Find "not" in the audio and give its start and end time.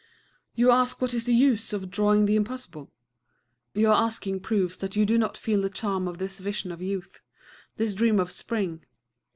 5.15-5.37